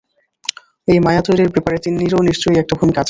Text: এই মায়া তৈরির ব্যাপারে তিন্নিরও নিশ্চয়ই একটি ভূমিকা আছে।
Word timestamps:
এই 0.87 0.99
মায়া 1.05 1.21
তৈরির 1.27 1.53
ব্যাপারে 1.55 1.77
তিন্নিরও 1.85 2.27
নিশ্চয়ই 2.29 2.59
একটি 2.61 2.73
ভূমিকা 2.79 2.91
আছে। 2.91 2.99